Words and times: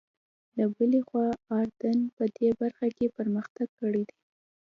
له 0.57 0.65
بلې 0.75 1.01
خوا 1.07 1.27
اردن 1.57 1.97
په 2.15 2.23
دې 2.35 2.49
برخه 2.61 2.87
کې 2.97 3.13
پرمختګ 3.17 3.67
کړی 3.79 4.03
دی. 4.09 4.15